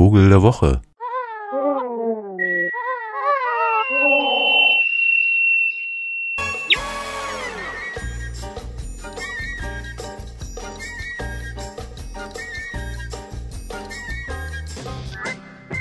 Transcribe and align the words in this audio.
Vogel 0.00 0.30
der 0.30 0.40
Woche. 0.40 0.80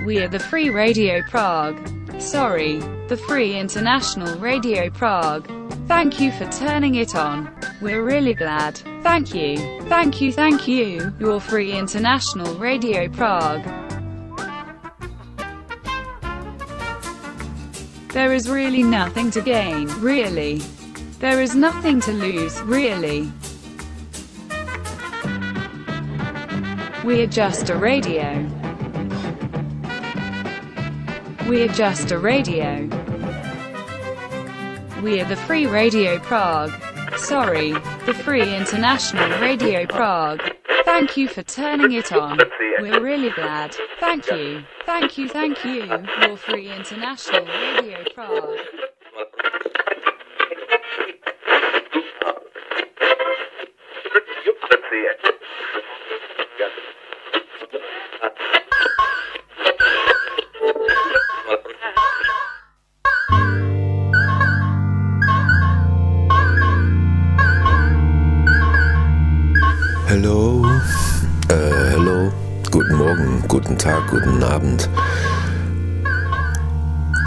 We 0.06 0.18
are 0.18 0.28
the 0.28 0.38
Free 0.38 0.70
Radio 0.70 1.22
Prague. 1.30 1.80
Sorry, 2.20 2.80
the 3.08 3.16
Free 3.16 3.58
International 3.58 4.38
Radio 4.38 4.90
Prague. 4.90 5.48
Thank 5.88 6.20
you 6.20 6.34
for 6.34 6.46
turning 6.52 6.96
it 6.96 7.16
on. 7.16 7.50
We're 7.82 8.04
really 8.04 8.34
glad. 8.34 8.76
Thank 9.02 9.34
you. 9.34 9.58
Thank 9.88 10.20
you, 10.20 10.34
thank 10.34 10.68
you. 10.68 11.14
Your 11.22 11.40
Free 11.40 11.72
International 11.72 12.54
Radio 12.56 13.08
Prague. 13.08 13.89
There 18.12 18.34
is 18.34 18.50
really 18.50 18.82
nothing 18.82 19.30
to 19.32 19.42
gain, 19.42 19.88
really. 20.00 20.64
There 21.20 21.44
is 21.44 21.54
nothing 21.54 22.02
to 22.02 22.12
lose, 22.12 22.60
really. 22.62 23.32
We 27.06 27.22
are 27.22 27.28
just 27.28 27.70
a 27.70 27.76
radio. 27.76 28.48
We 31.48 31.62
are 31.62 31.68
just 31.68 32.10
a 32.10 32.18
radio. 32.18 32.90
We 35.04 35.22
are 35.22 35.26
the 35.26 35.40
Free 35.46 35.68
Radio 35.68 36.18
Prague. 36.18 36.72
Sorry, 37.16 37.74
the 38.08 38.14
Free 38.24 38.56
International 38.56 39.40
Radio 39.40 39.86
Prague. 39.86 40.49
Thank 41.00 41.16
you 41.16 41.30
for 41.30 41.44
turning 41.44 41.94
it 41.94 42.12
on. 42.12 42.38
We're 42.82 43.02
really 43.02 43.30
glad. 43.30 43.74
Thank 44.02 44.30
you. 44.32 44.66
Thank 44.86 45.18
you, 45.18 45.30
thank 45.30 45.64
you. 45.64 46.04
Your 46.22 46.36
Free 46.36 46.76
International 46.76 47.46
Radio 47.46 48.04
Prague. 48.14 48.60
Guten 73.70 73.78
Tag, 73.78 74.10
guten 74.10 74.42
Abend. 74.42 74.90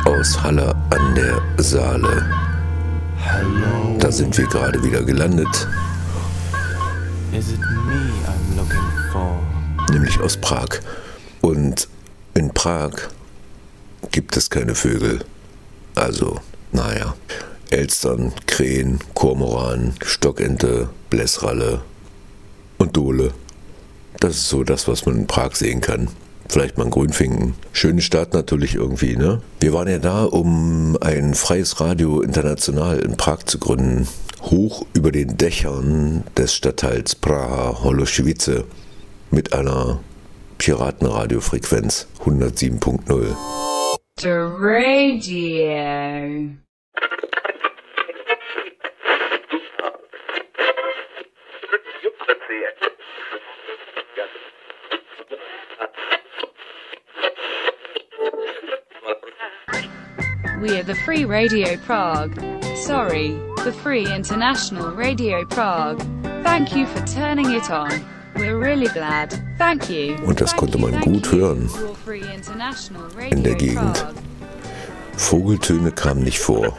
Aus 0.04 0.42
Halle 0.42 0.74
an 0.90 1.14
der 1.14 1.40
Saale. 1.62 2.26
Hello. 3.16 3.96
Da 4.00 4.10
sind 4.10 4.36
wir 4.36 4.48
gerade 4.48 4.82
wieder 4.82 5.04
gelandet, 5.04 5.68
nämlich 9.92 10.18
aus 10.18 10.36
Prag. 10.36 10.80
Und 11.42 11.86
in 12.34 12.52
Prag 12.52 12.90
gibt 14.10 14.36
es 14.36 14.50
keine 14.50 14.74
Vögel. 14.74 15.24
Also, 15.94 16.40
naja. 16.72 17.14
Elstern, 17.70 18.32
Krähen, 18.46 18.98
Kormoran, 19.14 19.94
Stockente, 20.04 20.88
Blässralle 21.08 21.82
und 22.78 22.96
Dole. 22.96 23.32
Das 24.18 24.34
ist 24.34 24.48
so 24.48 24.64
das, 24.64 24.88
was 24.88 25.06
man 25.06 25.18
in 25.18 25.26
Prag 25.28 25.54
sehen 25.54 25.80
kann. 25.80 26.08
Vielleicht 26.48 26.78
mal 26.78 26.84
ein 26.84 26.90
Grünfinken. 26.90 27.54
Schöne 27.72 28.02
Stadt 28.02 28.34
natürlich 28.34 28.74
irgendwie, 28.74 29.16
ne? 29.16 29.40
Wir 29.60 29.72
waren 29.72 29.88
ja 29.88 29.98
da, 29.98 30.24
um 30.24 30.98
ein 31.00 31.34
freies 31.34 31.80
Radio 31.80 32.20
international 32.20 32.98
in 32.98 33.16
Prag 33.16 33.44
zu 33.44 33.58
gründen. 33.58 34.06
Hoch 34.42 34.84
über 34.92 35.12
den 35.12 35.36
Dächern 35.36 36.24
des 36.36 36.54
Stadtteils 36.54 37.14
Praha 37.14 37.82
Holoschiwice 37.82 38.64
mit 39.30 39.52
einer 39.52 40.00
Piratenradiofrequenz 40.58 42.08
107.0. 42.24 43.36
The 44.18 44.28
radio. 44.28 45.62
We 60.62 60.78
are 60.78 60.84
the 60.84 60.94
Free 60.94 61.24
Radio 61.24 61.76
Prague. 61.76 62.40
Sorry, 62.76 63.36
the 63.64 63.72
Free 63.72 64.06
International 64.06 64.92
Radio 64.92 65.44
Prague. 65.44 66.00
Thank 66.44 66.76
you 66.76 66.86
for 66.86 67.04
turning 67.04 67.50
it 67.50 67.68
on. 67.68 67.90
We're 68.36 68.56
really 68.56 68.86
glad. 68.86 69.34
Thank 69.58 69.90
you. 69.90 70.14
Und 70.24 70.40
das 70.40 70.54
konnte 70.54 70.78
man 70.78 71.00
gut 71.00 71.32
hören. 71.32 71.68
In 73.30 73.42
der 73.42 73.56
Gegend. 73.56 74.06
Vogeltöne 75.16 75.90
kamen 75.90 76.22
nicht 76.22 76.38
vor. 76.38 76.78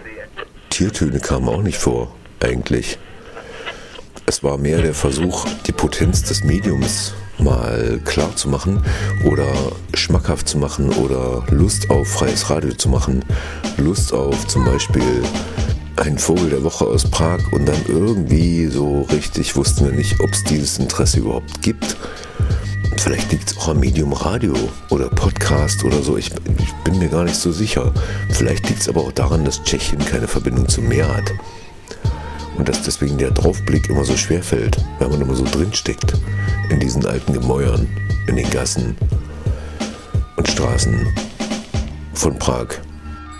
Tiertöne 0.70 1.20
kamen 1.20 1.50
auch 1.50 1.62
nicht 1.62 1.78
vor, 1.78 2.16
eigentlich. 2.40 2.98
Es 4.26 4.44
war 4.44 4.58
mehr 4.58 4.82
der 4.82 4.94
Versuch, 4.94 5.46
die 5.68 5.74
Potenz 5.74 6.24
des 6.24 6.46
Mediums 6.46 7.14
mal 7.40 8.00
klar 8.06 8.36
zu 8.36 8.50
machen 8.50 8.84
oder 9.26 9.48
schmackhaft 9.94 10.48
zu 10.48 10.58
machen 10.58 10.90
oder 10.92 11.44
Lust 11.50 11.90
auf 11.90 12.08
freies 12.08 12.50
Radio 12.50 12.74
zu 12.74 12.90
machen. 12.90 13.24
Lust 13.78 14.14
auf 14.14 14.48
zum 14.48 14.66
Beispiel 14.66 15.24
einen 15.98 16.18
Vogel 16.18 16.50
der 16.50 16.64
Woche 16.64 16.86
aus 16.86 17.10
Prag 17.10 17.40
und 17.52 17.66
dann 17.66 17.82
irgendwie 17.88 18.68
so 18.68 19.04
richtig 19.12 19.56
wussten 19.56 19.86
wir 19.86 19.94
nicht, 19.94 20.20
ob 20.20 20.32
es 20.32 20.44
dieses 20.44 20.80
Interesse 20.80 21.20
überhaupt 21.20 21.62
gibt. 21.62 21.96
Vielleicht 22.98 23.32
liegt 23.32 23.52
es 23.52 23.58
auch 23.58 23.70
am 23.70 23.80
Medium 23.80 24.14
Radio 24.14 24.54
oder 24.90 25.10
Podcast 25.10 25.84
oder 25.84 26.02
so. 26.02 26.18
Ich, 26.18 26.32
ich 26.60 26.74
bin 26.84 27.00
mir 27.00 27.10
gar 27.10 27.24
nicht 27.24 27.36
so 27.36 27.52
sicher. 27.52 27.92
Vielleicht 28.30 28.70
liegt 28.70 28.82
es 28.82 28.90
aber 28.90 29.02
auch 29.02 29.12
daran, 29.12 29.46
dass 29.46 29.64
Tschechien 29.64 30.00
keine 30.00 30.28
Verbindung 30.28 30.68
zum 30.70 30.88
Meer 30.88 31.08
hat. 31.08 31.32
Und 32.58 32.70
dass 32.70 32.84
deswegen 32.84 33.18
der 33.18 33.32
Draufblick 33.32 33.90
immer 33.90 34.06
so 34.06 34.16
schwer 34.16 34.44
fällt, 34.44 34.78
weil 35.00 35.10
man 35.10 35.22
immer 35.22 35.36
so 35.36 35.44
drinsteckt. 35.44 36.14
In 36.70 36.80
diesen 36.80 37.06
alten 37.06 37.34
Gemäuern, 37.34 37.88
in 38.28 38.36
den 38.36 38.50
Gassen 38.50 38.96
und 40.38 40.48
Straßen 40.48 41.08
von 42.14 42.38
Prag. 42.38 42.68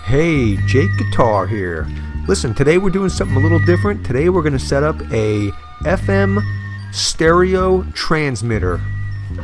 Hey, 0.04 0.56
Jake 0.66 0.90
Guitar 0.98 1.46
here. 1.46 1.88
Listen, 2.28 2.52
today 2.54 2.76
we're 2.76 2.90
doing 2.90 3.08
something 3.08 3.38
a 3.38 3.40
little 3.40 3.58
different. 3.58 4.04
Today 4.04 4.28
we're 4.28 4.42
going 4.42 4.52
to 4.52 4.58
set 4.58 4.82
up 4.82 5.00
a 5.10 5.50
FM 5.82 6.44
stereo 6.92 7.84
transmitter. 7.94 8.82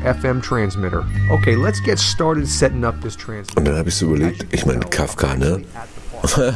FM 0.03 0.43
transmitter. 0.43 1.03
Okay, 1.31 1.57
let's 1.57 1.81
get 1.81 1.99
started 1.99 2.47
setting 2.47 2.85
up 2.85 3.01
this 3.01 3.17
transmitter. 3.17 3.59
Und 3.59 3.65
dann 3.65 3.77
habe 3.77 3.89
ich 3.89 3.95
so 3.95 4.05
überlegt, 4.05 4.47
ich 4.53 4.67
meine, 4.67 4.81
Kafka, 4.81 5.35
ne? 5.35 5.65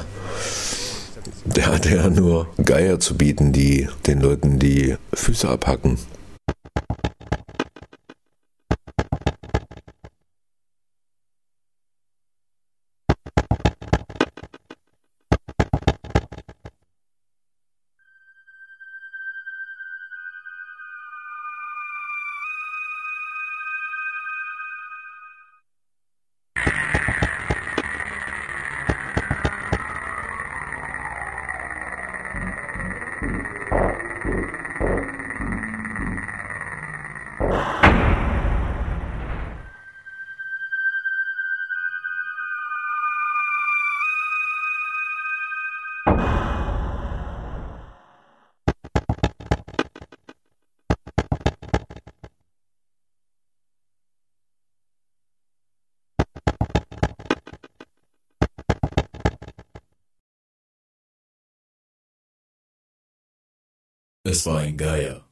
Der 1.47 1.67
hat 1.67 1.87
ja 1.87 2.11
nur 2.11 2.49
Geier 2.63 3.01
zu 3.01 3.17
bieten, 3.17 3.53
die 3.53 3.89
den 4.07 4.21
Leuten 4.21 4.59
die 4.59 4.97
Füße 5.15 5.49
abhacken. 5.49 5.99
Es 64.27 64.47
war 64.47 64.61
ein 64.61 64.79
Geier. 64.79 65.23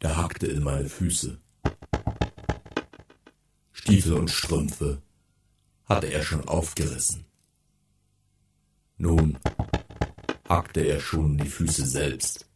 Der 0.00 0.16
hackte 0.16 0.46
in 0.46 0.62
meine 0.62 0.88
Füße. 0.88 1.38
Stiefel 3.70 4.14
und 4.14 4.30
Strümpfe 4.30 5.02
hatte 5.84 6.06
er 6.06 6.22
schon 6.22 6.48
aufgerissen. 6.48 7.26
Nun 8.96 9.38
hackte 10.48 10.80
er 10.80 11.00
schon 11.00 11.36
die 11.36 11.50
Füße 11.50 11.86
selbst. 11.86 12.48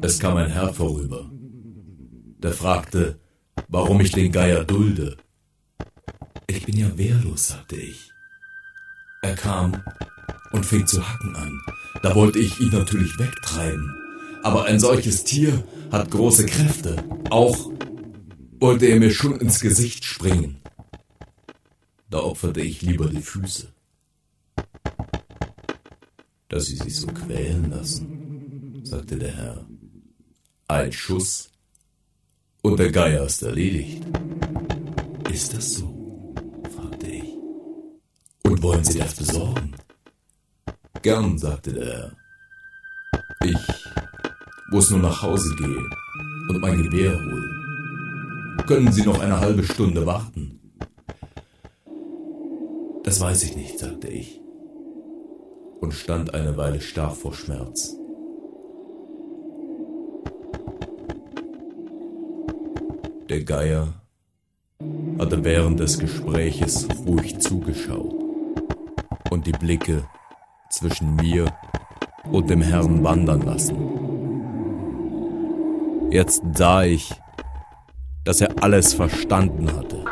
Es 0.00 0.20
kam 0.20 0.36
ein 0.36 0.52
Herr 0.52 0.72
vorüber, 0.72 1.28
der 1.32 2.52
fragte, 2.52 3.18
warum 3.66 4.00
ich 4.00 4.12
den 4.12 4.30
Geier 4.30 4.64
dulde. 4.64 5.16
Ich 6.46 6.64
bin 6.64 6.76
ja 6.76 6.96
wehrlos, 6.96 7.48
sagte 7.48 7.74
ich. 7.74 8.12
Er 9.26 9.34
kam 9.34 9.82
und 10.52 10.64
fing 10.64 10.86
zu 10.86 11.02
hacken 11.02 11.34
an. 11.34 11.60
Da 12.00 12.14
wollte 12.14 12.38
ich 12.38 12.60
ihn 12.60 12.70
natürlich 12.70 13.18
wegtreiben. 13.18 13.92
Aber 14.44 14.66
ein 14.66 14.78
solches 14.78 15.24
Tier 15.24 15.64
hat 15.90 16.12
große 16.12 16.46
Kräfte. 16.46 16.94
Auch 17.30 17.72
wollte 18.60 18.86
er 18.86 19.00
mir 19.00 19.10
schon 19.10 19.40
ins 19.40 19.58
Gesicht 19.58 20.04
springen. 20.04 20.60
Da 22.08 22.20
opferte 22.20 22.60
ich 22.60 22.82
lieber 22.82 23.08
die 23.08 23.20
Füße. 23.20 23.74
Dass 26.46 26.66
Sie 26.66 26.76
sich 26.76 26.96
so 27.00 27.08
quälen 27.08 27.68
lassen, 27.72 28.82
sagte 28.84 29.16
der 29.16 29.32
Herr. 29.32 29.66
Ein 30.68 30.92
Schuss 30.92 31.50
und 32.62 32.78
der 32.78 32.92
Geier 32.92 33.26
ist 33.26 33.42
erledigt. 33.42 34.04
Ist 35.32 35.52
das 35.52 35.74
so? 35.74 35.95
Wollen 38.66 38.82
Sie 38.82 38.98
das 38.98 39.14
besorgen? 39.14 39.76
Gern, 41.00 41.38
sagte 41.38 41.72
der 41.72 41.86
Herr. 41.86 42.12
Ich 43.44 43.56
muss 44.72 44.90
nur 44.90 44.98
nach 44.98 45.22
Hause 45.22 45.54
gehen 45.54 45.88
und 46.48 46.60
mein 46.60 46.82
Gewehr 46.82 47.12
holen. 47.12 48.64
Können 48.66 48.90
Sie 48.90 49.04
noch 49.04 49.20
eine 49.20 49.38
halbe 49.38 49.62
Stunde 49.62 50.04
warten? 50.04 50.58
Das 53.04 53.20
weiß 53.20 53.44
ich 53.44 53.54
nicht, 53.54 53.78
sagte 53.78 54.08
ich 54.08 54.40
und 55.80 55.94
stand 55.94 56.34
eine 56.34 56.56
Weile 56.56 56.80
starr 56.80 57.14
vor 57.14 57.34
Schmerz. 57.34 57.94
Der 63.28 63.44
Geier 63.44 63.94
hatte 65.20 65.44
während 65.44 65.78
des 65.78 66.00
Gespräches 66.00 66.88
ruhig 67.06 67.38
zugeschaut 67.38 68.25
und 69.36 69.46
die 69.46 69.52
Blicke 69.52 70.04
zwischen 70.70 71.14
mir 71.16 71.44
und 72.32 72.48
dem 72.48 72.62
Herrn 72.62 73.04
wandern 73.04 73.42
lassen. 73.42 73.76
Jetzt 76.10 76.42
sah 76.54 76.84
ich, 76.84 77.12
dass 78.24 78.40
er 78.40 78.62
alles 78.62 78.94
verstanden 78.94 79.70
hatte. 79.76 80.02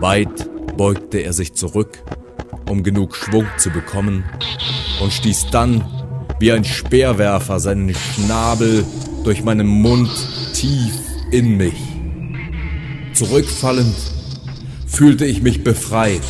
Weit 0.00 0.76
beugte 0.76 1.18
er 1.18 1.32
sich 1.32 1.54
zurück, 1.54 2.04
um 2.68 2.82
genug 2.82 3.16
Schwung 3.16 3.46
zu 3.56 3.70
bekommen, 3.70 4.24
und 5.00 5.10
stieß 5.12 5.46
dann 5.50 5.86
wie 6.38 6.52
ein 6.52 6.64
Speerwerfer 6.64 7.60
seinen 7.60 7.94
Schnabel 7.94 8.84
durch 9.24 9.42
meinen 9.42 9.68
Mund 9.68 10.10
tief 10.52 10.92
in 11.30 11.56
mich. 11.56 11.80
Zurückfallend 13.14 13.96
fühlte 14.86 15.24
ich 15.24 15.40
mich 15.40 15.64
befreit, 15.64 16.20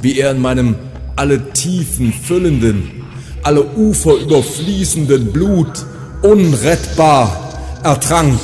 wie 0.00 0.18
er 0.18 0.30
in 0.30 0.40
meinem 0.40 0.76
alle 1.16 1.52
Tiefen 1.52 2.12
füllenden, 2.12 2.90
alle 3.42 3.64
Ufer 3.64 4.14
überfließenden 4.14 5.32
Blut 5.32 5.84
unrettbar 6.22 7.80
ertrank. 7.82 8.40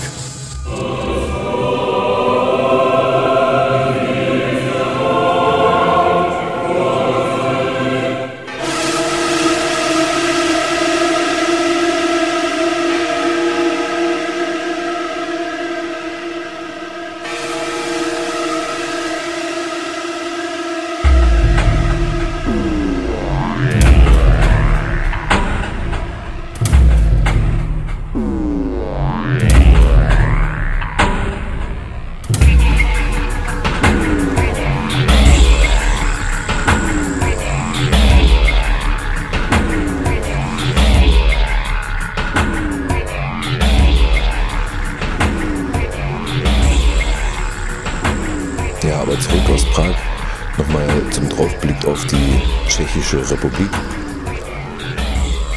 Tschechische 53.08 53.30
Republik. 53.30 53.70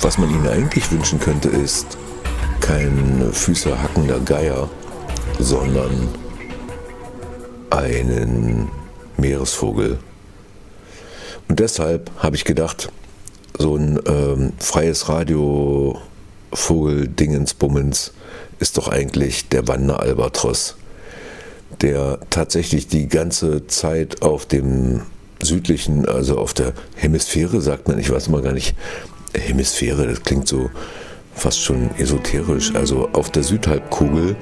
Was 0.01 0.17
man 0.17 0.29
ihnen 0.29 0.47
eigentlich 0.47 0.89
wünschen 0.89 1.19
könnte, 1.19 1.49
ist 1.49 1.97
kein 2.61 3.29
Füße 3.33 3.81
hackender 3.81 4.21
Geier, 4.21 4.69
sondern 5.37 6.07
einen 7.69 8.69
Meeresvogel. 9.17 9.99
Und 11.49 11.59
deshalb 11.59 12.09
habe 12.19 12.37
ich 12.37 12.45
gedacht, 12.45 12.89
so 13.57 13.75
ein 13.75 13.99
ähm, 14.07 14.53
freies 14.59 15.09
Radio 15.09 15.99
Vogel-Dingensbummens 16.53 18.13
ist 18.59 18.77
doch 18.77 18.87
eigentlich 18.87 19.49
der 19.49 19.67
Wanderalbatros 19.67 20.77
der 21.81 22.19
tatsächlich 22.29 22.87
die 22.87 23.07
ganze 23.07 23.65
Zeit 23.65 24.21
auf 24.21 24.45
dem 24.45 25.01
südlichen, 25.45 26.07
also 26.07 26.37
auf 26.37 26.53
der 26.53 26.73
Hemisphäre, 26.95 27.61
sagt 27.61 27.87
man, 27.87 27.99
ich 27.99 28.11
weiß 28.11 28.29
mal 28.29 28.41
gar 28.41 28.53
nicht, 28.53 28.75
Hemisphäre, 29.33 30.07
das 30.07 30.23
klingt 30.23 30.47
so 30.47 30.69
fast 31.33 31.61
schon 31.61 31.89
esoterisch, 31.97 32.73
also 32.75 33.09
auf 33.13 33.29
der 33.29 33.43
Südhalbkugel 33.43 34.35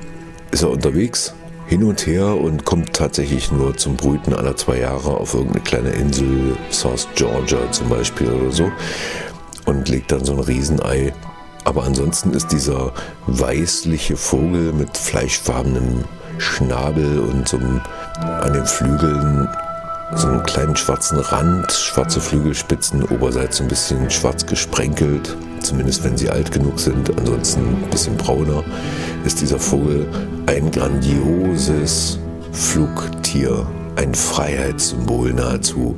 ist 0.52 0.64
er 0.64 0.72
unterwegs, 0.72 1.34
hin 1.68 1.84
und 1.84 2.08
her 2.08 2.36
und 2.36 2.66
kommt 2.66 2.94
tatsächlich 2.94 3.52
nur 3.52 3.78
zum 3.78 3.96
Brüten 3.96 4.34
aller 4.34 4.56
zwei 4.56 4.80
Jahre 4.80 5.18
auf 5.18 5.36
irgendeine 5.36 5.64
kleine 5.64 5.90
Insel, 5.92 6.58
South 6.72 7.08
Georgia 7.14 7.60
zum 7.72 7.90
Beispiel 7.90 8.28
oder 8.28 8.52
so, 8.52 8.72
und 9.66 9.88
legt 9.88 10.12
dann 10.12 10.26
so 10.26 10.34
ein 10.34 10.40
Riesenei. 10.40 11.14
Aber 11.66 11.84
ansonsten 11.84 12.32
ist 12.32 12.52
dieser 12.52 12.92
weißliche 13.28 14.18
Vogel 14.18 14.74
mit 14.74 14.98
fleischfarbenem 14.98 16.06
Schnabel 16.40 17.20
und 17.20 17.48
so 17.48 17.58
einem, 17.58 17.82
an 18.20 18.54
den 18.54 18.66
Flügeln 18.66 19.48
so 20.16 20.28
einen 20.28 20.44
kleinen 20.44 20.76
schwarzen 20.76 21.20
Rand, 21.20 21.72
schwarze 21.72 22.20
Flügelspitzen, 22.20 23.04
oberseits 23.04 23.62
ein 23.62 23.68
bisschen 23.68 24.10
schwarz 24.10 24.46
gesprenkelt, 24.46 25.36
zumindest 25.62 26.04
wenn 26.04 26.18
sie 26.18 26.30
alt 26.30 26.52
genug 26.52 26.80
sind, 26.80 27.10
ansonsten 27.18 27.62
ein 27.62 27.90
bisschen 27.90 28.18
brauner, 28.18 28.64
ist 29.24 29.42
dieser 29.42 29.60
Vogel 29.60 30.08
ein 30.48 30.72
grandioses 30.72 32.20
Flugtier, 32.52 33.66
ein 33.96 34.16
Freiheitssymbol 34.16 35.34
nahezu, 35.34 35.96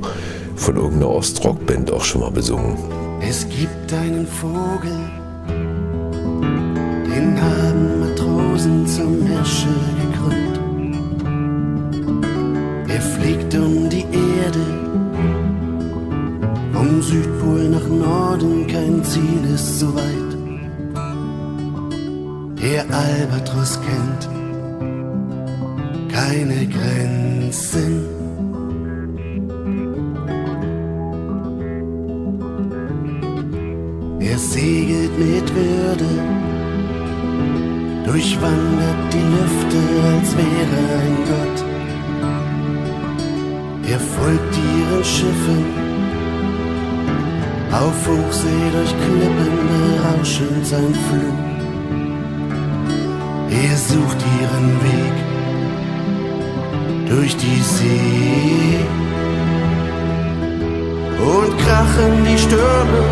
von 0.56 0.76
irgendeiner 0.76 1.10
Ostrockband 1.10 1.90
auch 1.90 2.04
schon 2.04 2.20
mal 2.20 2.30
besungen. 2.30 2.76
Es 3.20 3.46
gibt 3.48 3.92
einen 3.92 4.26
Vogel, 4.26 4.98
den 7.06 7.40
haben 7.40 8.00
Matrosen 8.00 8.86
zum 8.86 9.26
Hirsche 9.26 9.68
gekrümmt. 10.00 10.61
Ist 19.54 19.80
so 19.80 19.94
weit. 19.94 20.32
Der 22.60 22.84
Albatros 22.90 23.78
kennt 23.86 24.28
keine 26.10 26.66
Grenzen. 26.66 28.06
Er 34.20 34.38
segelt 34.38 35.18
mit 35.18 35.54
Würde, 35.54 36.10
durchwandert 38.06 39.12
die 39.12 39.26
Lüfte, 39.34 39.80
als 40.12 40.36
wäre 40.36 40.80
ein 41.02 41.16
Gott. 41.30 41.58
Er 43.90 44.00
folgt 44.00 44.56
ihren 44.56 45.04
Schiffen, 45.04 45.81
auf 47.72 48.06
Hochsee 48.06 48.70
durch 48.72 48.90
Klippen 48.90 49.68
berauschend 49.68 50.66
sein 50.66 50.94
Flug. 51.08 51.52
ihr 53.50 53.76
sucht 53.76 54.18
ihren 54.40 54.82
Weg 54.82 55.14
durch 57.08 57.36
die 57.36 57.60
See 57.60 58.78
und 61.18 61.58
krachen 61.58 62.24
die 62.24 62.38
Stürme 62.38 63.04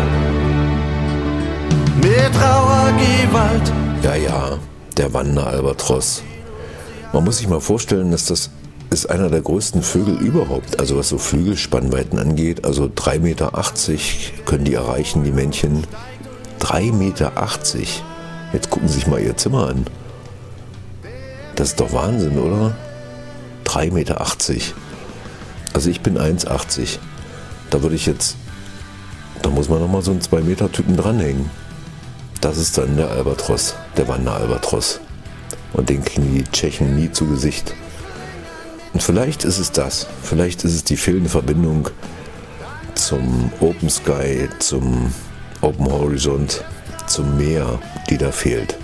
mit 1.97 2.33
rauer 2.41 2.91
Gewalt. 2.97 3.71
Ja, 4.03 4.15
ja, 4.15 4.57
der 4.97 5.13
Wanderalbatros. 5.13 6.23
Man 7.13 7.23
muss 7.23 7.37
sich 7.37 7.47
mal 7.47 7.61
vorstellen, 7.61 8.11
dass 8.11 8.25
das 8.25 8.49
ist 8.91 9.09
einer 9.09 9.29
der 9.29 9.41
größten 9.41 9.81
Vögel 9.81 10.17
überhaupt. 10.17 10.79
Also 10.79 10.97
was 10.97 11.09
so 11.09 11.17
Flügelspannweiten 11.17 12.19
angeht. 12.19 12.65
Also 12.65 12.85
3,80 12.85 13.19
Meter 13.19 13.51
können 14.45 14.65
die 14.65 14.73
erreichen, 14.73 15.23
die 15.23 15.31
Männchen. 15.31 15.87
3,80 16.59 16.91
Meter. 16.91 17.31
Jetzt 18.53 18.69
gucken 18.69 18.89
Sie 18.89 18.95
sich 18.95 19.07
mal 19.07 19.21
Ihr 19.21 19.37
Zimmer 19.37 19.69
an. 19.69 19.85
Das 21.55 21.69
ist 21.69 21.79
doch 21.79 21.93
Wahnsinn, 21.93 22.37
oder? 22.37 22.75
3,80 23.65 23.93
Meter. 23.93 24.21
Also 25.73 25.89
ich 25.89 26.01
bin 26.01 26.17
1,80. 26.17 26.99
Da 27.69 27.81
würde 27.81 27.95
ich 27.95 28.05
jetzt, 28.05 28.35
da 29.41 29.49
muss 29.49 29.69
man 29.69 29.79
nochmal 29.79 30.01
so 30.01 30.11
einen 30.11 30.19
2 30.19 30.41
Meter 30.41 30.69
Typen 30.69 30.97
dranhängen. 30.97 31.49
Das 32.41 32.57
ist 32.57 32.77
dann 32.77 32.97
der 32.97 33.09
Albatros, 33.09 33.75
der 33.95 34.09
Wanderalbatros. 34.09 34.99
Und 35.71 35.87
den 35.89 36.03
kriegen 36.03 36.33
die 36.33 36.43
Tschechen 36.43 36.97
nie 36.97 37.09
zu 37.09 37.25
Gesicht. 37.27 37.73
Und 38.93 39.01
vielleicht 39.01 39.45
ist 39.45 39.59
es 39.59 39.71
das. 39.71 40.07
Vielleicht 40.23 40.63
ist 40.63 40.73
es 40.73 40.83
die 40.83 40.97
fehlende 40.97 41.29
Verbindung 41.29 41.89
zum 42.95 43.51
Open 43.59 43.89
Sky, 43.89 44.49
zum 44.59 45.13
Open 45.61 45.91
Horizont, 45.91 46.63
zum 47.07 47.37
Meer, 47.37 47.79
die 48.09 48.17
da 48.17 48.31
fehlt. 48.31 48.77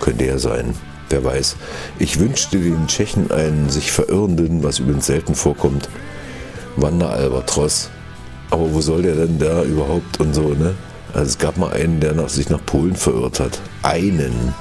Könnte 0.00 0.26
ja 0.26 0.38
sein. 0.38 0.74
Wer 1.08 1.24
weiß. 1.24 1.56
Ich 1.98 2.18
wünschte 2.18 2.58
den 2.58 2.86
Tschechen 2.86 3.30
einen 3.30 3.68
sich 3.68 3.92
verirrenden, 3.92 4.62
was 4.62 4.78
übrigens 4.78 5.06
selten 5.06 5.34
vorkommt, 5.34 5.88
Wanderalbatros. 6.76 7.90
Aber 8.50 8.72
wo 8.72 8.80
soll 8.80 9.02
der 9.02 9.16
denn 9.16 9.38
da 9.38 9.62
überhaupt 9.62 10.20
und 10.20 10.34
so, 10.34 10.54
ne? 10.54 10.74
Also 11.12 11.26
es 11.26 11.38
gab 11.38 11.58
mal 11.58 11.72
einen, 11.72 12.00
der 12.00 12.14
nach, 12.14 12.30
sich 12.30 12.48
nach 12.48 12.64
Polen 12.64 12.96
verirrt 12.96 13.40
hat. 13.40 13.60
Einen. 13.82 14.54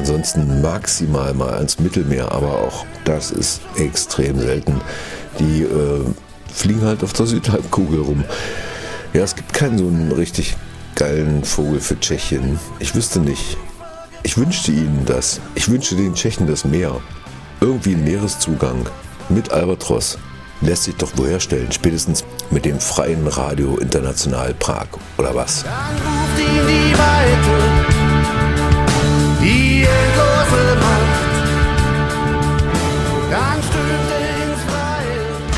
Ansonsten 0.00 0.62
maximal 0.62 1.34
mal 1.34 1.52
ans 1.52 1.78
Mittelmeer, 1.78 2.32
aber 2.32 2.54
auch 2.54 2.86
das 3.04 3.30
ist 3.30 3.60
extrem 3.76 4.40
selten. 4.40 4.80
Die 5.38 5.60
äh, 5.60 6.00
fliegen 6.50 6.80
halt 6.80 7.04
auf 7.04 7.12
der 7.12 7.26
Südhalbkugel 7.26 8.00
rum. 8.00 8.24
Ja, 9.12 9.24
es 9.24 9.36
gibt 9.36 9.52
keinen 9.52 9.76
so 9.76 9.86
einen 9.86 10.10
richtig 10.10 10.56
geilen 10.94 11.44
Vogel 11.44 11.80
für 11.80 12.00
Tschechien. 12.00 12.58
Ich 12.78 12.94
wüsste 12.94 13.20
nicht. 13.20 13.58
Ich 14.22 14.38
wünschte 14.38 14.72
ihnen 14.72 15.02
das. 15.04 15.38
Ich 15.54 15.68
wünschte 15.68 15.96
den 15.96 16.14
Tschechen 16.14 16.46
das 16.46 16.64
Meer. 16.64 16.98
Irgendwie 17.60 17.94
einen 17.94 18.04
Meereszugang 18.04 18.86
mit 19.28 19.52
Albatros. 19.52 20.16
Lässt 20.62 20.84
sich 20.84 20.96
doch 20.96 21.14
wohl 21.18 21.28
herstellen, 21.28 21.72
spätestens 21.72 22.24
mit 22.50 22.64
dem 22.64 22.80
freien 22.80 23.28
Radio 23.28 23.76
International 23.76 24.54
Prag 24.54 24.86
oder 25.18 25.34
was? 25.34 25.62
Dann 25.62 25.72
ruft 25.96 26.38
ihn 26.38 26.66
die 26.66 26.98
Weite, 26.98 27.99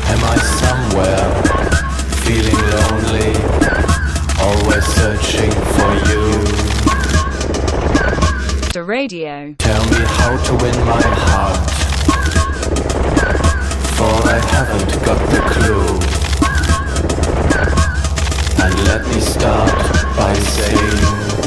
Am 0.05 0.23
I 0.23 0.37
somewhere 0.61 1.27
feeling 2.23 2.61
lonely? 2.71 3.31
Always 4.39 4.85
searching 4.85 5.51
for 5.75 5.91
you. 6.07 6.23
The 8.71 8.83
radio. 8.85 9.53
Tell 9.57 9.83
me 9.89 9.99
how 10.05 10.37
to 10.37 10.53
win 10.63 10.77
my 10.85 11.01
heart. 11.01 11.69
For 13.97 14.15
I 14.29 14.39
haven't 14.55 14.93
got 15.03 15.19
the 15.29 15.41
clue. 15.51 15.99
And 18.63 18.75
let 18.87 19.05
me 19.13 19.19
start 19.19 19.75
by 20.15 20.33
saying. 20.35 21.42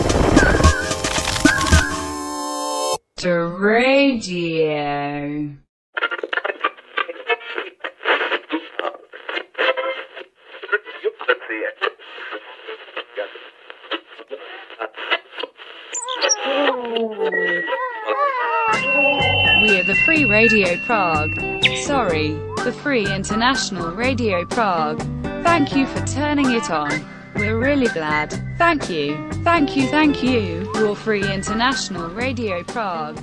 Radio. 3.26 4.46
We 19.60 19.80
are 19.80 19.82
the 19.82 19.96
Free 20.04 20.24
Radio 20.24 20.76
Prague. 20.84 21.34
Sorry, 21.78 22.28
the 22.64 22.72
Free 22.82 23.12
International 23.12 23.90
Radio 23.90 24.44
Prague. 24.44 25.00
Thank 25.42 25.74
you 25.74 25.86
for 25.86 26.06
turning 26.06 26.52
it 26.52 26.70
on. 26.70 27.15
We're 27.36 27.58
really 27.58 27.88
glad. 27.88 28.32
Thank 28.56 28.88
you. 28.88 29.30
Thank 29.44 29.76
you, 29.76 29.86
thank 29.88 30.22
you. 30.22 30.70
Your 30.74 30.96
Free 30.96 31.22
International 31.32 32.08
Radio 32.10 32.62
Prague. 32.62 33.18